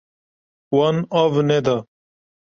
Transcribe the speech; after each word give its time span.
Wan 0.77 0.97
av 1.21 1.33
neda. 1.51 1.77